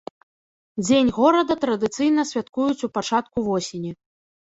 [0.85, 3.91] Дзень горада традыцыйна святкуюць у пачатку восені.